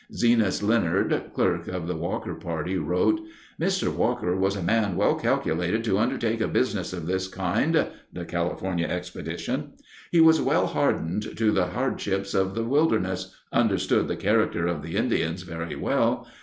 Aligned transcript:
Zenas 0.11 0.63
Leonard, 0.63 1.29
clerk 1.35 1.67
of 1.67 1.85
the 1.85 1.95
Walker 1.95 2.33
party, 2.33 2.75
wrote, 2.75 3.21
"Mr. 3.61 3.93
Walker 3.93 4.35
was 4.35 4.55
a 4.55 4.63
man 4.63 4.95
well 4.95 5.13
calculated 5.13 5.83
to 5.83 5.99
undertake 5.99 6.41
a 6.41 6.47
business 6.47 6.91
of 6.91 7.05
this 7.05 7.27
kind 7.27 7.85
[the 8.11 8.25
California 8.25 8.87
expedition]. 8.87 9.73
He 10.11 10.19
was 10.19 10.41
well 10.41 10.65
hardened 10.65 11.37
to 11.37 11.51
the 11.51 11.67
hardships 11.67 12.33
of 12.33 12.55
the 12.55 12.63
wilderness—understood 12.63 14.07
the 14.07 14.15
character 14.15 14.65
of 14.65 14.81
the 14.81 14.97
Indians 14.97 15.43
very 15.43 15.75
well 15.75 16.27